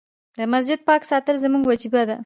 د 0.37 0.39
مسجد 0.53 0.79
پاک 0.87 1.01
ساتل 1.11 1.35
زموږ 1.43 1.63
وجيبه 1.65 2.01
ده. 2.09 2.15